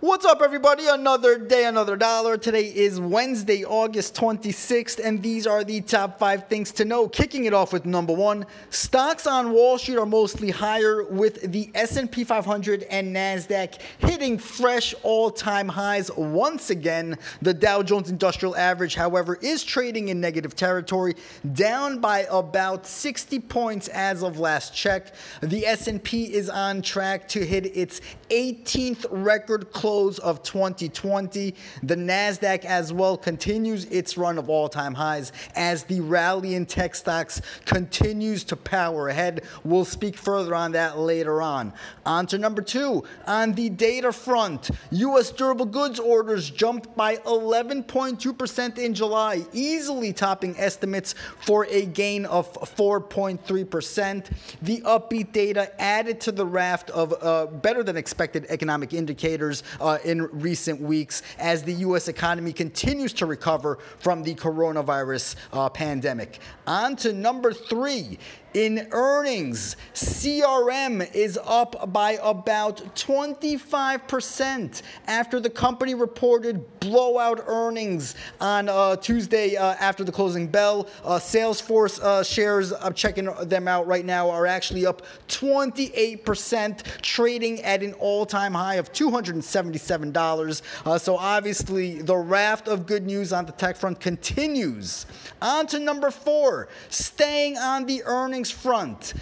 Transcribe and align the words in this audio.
What's 0.00 0.26
up, 0.26 0.42
everybody? 0.42 0.86
Another 0.86 1.38
day, 1.38 1.64
another 1.64 1.96
dollar. 1.96 2.36
Today 2.36 2.66
is 2.66 3.00
Wednesday, 3.00 3.64
August 3.64 4.14
26th, 4.14 5.00
and 5.02 5.22
these 5.22 5.46
are 5.46 5.64
the 5.64 5.80
top 5.80 6.18
five 6.18 6.48
things 6.48 6.70
to 6.72 6.84
know. 6.84 7.08
Kicking 7.08 7.46
it 7.46 7.54
off 7.54 7.72
with 7.72 7.86
number 7.86 8.12
one, 8.12 8.44
stocks 8.68 9.26
on 9.26 9.52
Wall 9.52 9.78
Street 9.78 9.96
are 9.96 10.04
mostly 10.04 10.50
higher, 10.50 11.04
with 11.04 11.50
the 11.50 11.70
S&P 11.74 12.24
500 12.24 12.82
and 12.90 13.16
Nasdaq 13.16 13.80
hitting 13.96 14.36
fresh 14.36 14.94
all-time 15.02 15.66
highs 15.66 16.10
once 16.14 16.68
again. 16.68 17.18
The 17.40 17.54
Dow 17.54 17.82
Jones 17.82 18.10
Industrial 18.10 18.54
Average, 18.54 18.96
however, 18.96 19.38
is 19.40 19.64
trading 19.64 20.10
in 20.10 20.20
negative 20.20 20.54
territory, 20.54 21.14
down 21.54 22.00
by 22.00 22.26
about 22.30 22.86
60 22.86 23.40
points 23.40 23.88
as 23.88 24.22
of 24.22 24.38
last 24.38 24.74
check. 24.74 25.14
The 25.40 25.66
S&P 25.66 26.34
is 26.34 26.50
on 26.50 26.82
track 26.82 27.28
to 27.28 27.46
hit 27.46 27.74
its 27.74 28.02
18th 28.28 29.06
record 29.10 29.72
close 29.72 29.85
close 29.86 30.18
of 30.18 30.42
2020. 30.42 31.54
The 31.84 31.94
NASDAQ 31.94 32.64
as 32.64 32.92
well 32.92 33.16
continues 33.16 33.84
its 33.84 34.16
run 34.16 34.36
of 34.36 34.50
all 34.50 34.68
time 34.68 34.94
highs 34.94 35.30
as 35.54 35.84
the 35.84 36.00
rally 36.00 36.56
in 36.56 36.66
tech 36.66 36.96
stocks 36.96 37.40
continues 37.66 38.42
to 38.46 38.56
power 38.56 39.10
ahead. 39.10 39.44
We'll 39.62 39.84
speak 39.84 40.16
further 40.16 40.56
on 40.56 40.72
that 40.72 40.98
later 40.98 41.40
on. 41.40 41.72
On 42.04 42.26
to 42.26 42.36
number 42.36 42.62
two. 42.62 43.04
On 43.28 43.52
the 43.52 43.68
data 43.68 44.10
front, 44.10 44.72
U.S. 44.90 45.30
durable 45.30 45.66
goods 45.66 46.00
orders 46.00 46.50
jumped 46.50 46.96
by 46.96 47.18
11.2% 47.18 48.78
in 48.78 48.92
July, 48.92 49.46
easily 49.52 50.12
topping 50.12 50.56
estimates 50.58 51.14
for 51.38 51.64
a 51.66 51.86
gain 51.86 52.26
of 52.26 52.52
4.3%. 52.74 54.30
The 54.62 54.80
upbeat 54.80 55.30
data 55.30 55.80
added 55.80 56.20
to 56.22 56.32
the 56.32 56.44
raft 56.44 56.90
of 56.90 57.14
uh, 57.22 57.46
better 57.46 57.84
than 57.84 57.96
expected 57.96 58.46
economic 58.48 58.92
indicators 58.92 59.62
uh, 59.80 59.98
in 60.04 60.22
recent 60.40 60.80
weeks 60.80 61.22
as 61.38 61.62
the 61.62 61.72
U.S. 61.72 62.08
economy 62.08 62.52
continues 62.52 63.12
to 63.14 63.26
recover 63.26 63.78
from 63.98 64.22
the 64.22 64.34
coronavirus 64.34 65.36
uh, 65.52 65.68
pandemic. 65.68 66.40
On 66.66 66.96
to 66.96 67.12
number 67.12 67.52
three. 67.52 68.18
In 68.56 68.88
earnings, 68.92 69.76
CRM 69.92 71.14
is 71.14 71.38
up 71.44 71.92
by 71.92 72.18
about 72.22 72.78
25% 72.96 74.82
after 75.06 75.40
the 75.40 75.50
company 75.50 75.94
reported 75.94 76.64
blowout 76.80 77.44
earnings 77.48 78.14
on 78.40 78.70
uh, 78.70 78.96
Tuesday 78.96 79.56
uh, 79.56 79.74
after 79.78 80.04
the 80.04 80.12
closing 80.12 80.46
bell. 80.46 80.88
Uh, 81.04 81.18
Salesforce 81.18 82.00
uh, 82.00 82.22
shares, 82.22 82.72
I'm 82.72 82.94
checking 82.94 83.26
them 83.42 83.68
out 83.68 83.86
right 83.86 84.06
now, 84.06 84.30
are 84.30 84.46
actually 84.46 84.86
up 84.86 85.02
28%, 85.28 87.02
trading 87.02 87.60
at 87.60 87.82
an 87.82 87.92
all 87.94 88.24
time 88.24 88.54
high 88.54 88.76
of 88.76 88.90
$277. 88.90 90.62
Uh, 90.86 90.96
so 90.96 91.18
obviously, 91.18 92.00
the 92.00 92.16
raft 92.16 92.68
of 92.68 92.86
good 92.86 93.04
news 93.04 93.34
on 93.34 93.44
the 93.44 93.52
tech 93.52 93.76
front 93.76 94.00
continues. 94.00 95.04
On 95.42 95.66
to 95.66 95.78
number 95.78 96.10
four, 96.10 96.68
staying 96.88 97.58
on 97.58 97.84
the 97.84 98.02
earnings 98.04 98.45
front. 98.50 99.14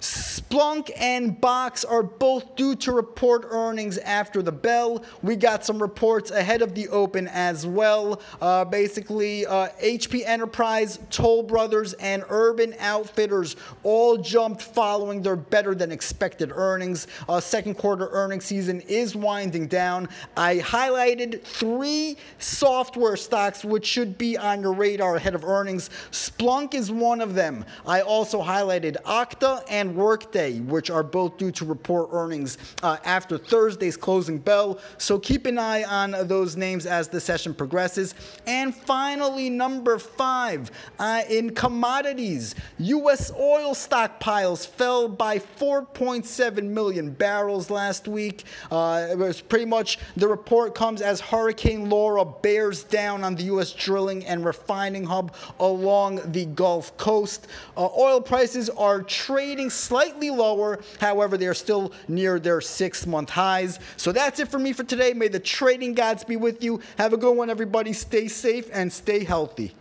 Splunk 0.00 0.90
and 0.96 1.40
Box 1.40 1.84
are 1.84 2.02
both 2.02 2.54
due 2.54 2.76
to 2.76 2.92
report 2.92 3.46
earnings 3.50 3.98
after 3.98 4.42
the 4.42 4.52
bell. 4.52 5.02
We 5.22 5.36
got 5.36 5.64
some 5.64 5.80
reports 5.80 6.30
ahead 6.30 6.62
of 6.62 6.74
the 6.74 6.88
open 6.88 7.28
as 7.28 7.66
well. 7.66 8.20
Uh, 8.40 8.64
basically, 8.64 9.44
uh, 9.44 9.68
HP 9.82 10.24
Enterprise, 10.24 11.00
Toll 11.10 11.42
Brothers, 11.42 11.94
and 11.94 12.24
Urban 12.28 12.74
Outfitters 12.78 13.56
all 13.82 14.16
jumped 14.16 14.62
following 14.62 15.20
their 15.20 15.36
better 15.36 15.74
than 15.74 15.90
expected 15.90 16.52
earnings. 16.54 17.08
Uh, 17.28 17.40
second 17.40 17.74
quarter 17.74 18.08
earnings 18.12 18.44
season 18.44 18.80
is 18.82 19.16
winding 19.16 19.66
down. 19.66 20.08
I 20.36 20.58
highlighted 20.58 21.42
three 21.42 22.16
software 22.38 23.16
stocks 23.16 23.64
which 23.64 23.84
should 23.84 24.16
be 24.16 24.38
on 24.38 24.62
your 24.62 24.72
radar 24.72 25.16
ahead 25.16 25.34
of 25.34 25.44
earnings. 25.44 25.90
Splunk 26.12 26.74
is 26.74 26.90
one 26.90 27.20
of 27.20 27.34
them. 27.34 27.64
I 27.86 28.00
also 28.02 28.40
highlighted 28.40 28.96
Okta 29.02 29.64
and 29.68 29.87
and 29.88 29.96
Workday, 29.96 30.60
which 30.60 30.90
are 30.90 31.02
both 31.02 31.36
due 31.38 31.50
to 31.52 31.64
report 31.64 32.10
earnings 32.12 32.58
uh, 32.82 32.98
after 33.04 33.38
Thursday's 33.38 33.96
closing 33.96 34.38
bell. 34.38 34.78
So 34.98 35.18
keep 35.18 35.46
an 35.46 35.58
eye 35.58 35.84
on 35.84 36.14
those 36.28 36.56
names 36.56 36.86
as 36.86 37.08
the 37.08 37.20
session 37.20 37.54
progresses. 37.54 38.14
And 38.46 38.74
finally, 38.74 39.50
number 39.50 39.98
five, 39.98 40.70
uh, 40.98 41.22
in 41.28 41.54
commodities, 41.54 42.54
U.S. 42.78 43.32
oil 43.32 43.74
stockpiles 43.74 44.66
fell 44.66 45.08
by 45.08 45.38
4.7 45.38 46.62
million 46.64 47.10
barrels 47.10 47.70
last 47.70 48.08
week. 48.08 48.44
Uh, 48.70 49.08
it 49.10 49.18
was 49.18 49.40
pretty 49.40 49.64
much 49.64 49.98
the 50.16 50.28
report 50.28 50.74
comes 50.74 51.00
as 51.00 51.20
Hurricane 51.20 51.88
Laura 51.88 52.24
bears 52.24 52.84
down 52.84 53.24
on 53.24 53.34
the 53.34 53.44
U.S. 53.44 53.72
drilling 53.72 54.26
and 54.26 54.44
refining 54.44 55.04
hub 55.04 55.34
along 55.60 56.20
the 56.32 56.44
Gulf 56.46 56.96
Coast. 56.96 57.48
Uh, 57.76 57.88
oil 57.96 58.20
prices 58.20 58.68
are 58.70 59.02
trading 59.02 59.70
slightly 59.78 60.30
lower. 60.30 60.80
However, 61.00 61.36
they 61.36 61.46
are 61.46 61.54
still 61.54 61.92
near 62.08 62.38
their 62.38 62.60
six 62.60 63.06
month 63.06 63.30
highs. 63.30 63.78
So 63.96 64.12
that's 64.12 64.40
it 64.40 64.48
for 64.48 64.58
me 64.58 64.72
for 64.72 64.84
today. 64.84 65.12
May 65.12 65.28
the 65.28 65.40
trading 65.40 65.94
gods 65.94 66.24
be 66.24 66.36
with 66.36 66.62
you. 66.62 66.80
Have 66.96 67.12
a 67.12 67.16
good 67.16 67.36
one, 67.36 67.50
everybody. 67.50 67.92
Stay 67.92 68.28
safe 68.28 68.68
and 68.72 68.92
stay 68.92 69.24
healthy. 69.24 69.74